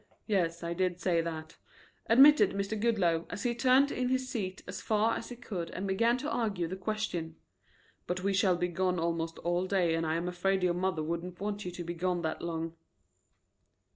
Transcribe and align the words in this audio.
"Yes, 0.25 0.63
I 0.63 0.73
did 0.73 0.99
say 0.99 1.21
that," 1.21 1.57
admitted 2.07 2.53
Mr. 2.53 2.75
Goodloe, 2.75 3.27
as 3.29 3.43
he 3.43 3.53
turned 3.53 3.91
in 3.91 4.09
his 4.09 4.27
seat 4.27 4.63
as 4.67 4.81
far 4.81 5.15
as 5.15 5.29
he 5.29 5.35
could 5.35 5.69
and 5.69 5.87
began 5.87 6.17
to 6.17 6.29
argue 6.31 6.67
the 6.67 6.75
question. 6.75 7.35
"But 8.07 8.23
we 8.23 8.33
shall 8.33 8.57
be 8.57 8.69
gone 8.69 8.97
almost 8.97 9.37
all 9.43 9.67
day 9.67 9.93
and 9.93 10.03
I 10.03 10.15
am 10.15 10.27
afraid 10.27 10.63
your 10.63 10.73
mother 10.73 11.03
wouldn't 11.03 11.39
want 11.39 11.65
you 11.65 11.69
to 11.73 11.83
be 11.83 11.93
gone 11.93 12.23
that 12.23 12.41
long." 12.41 12.73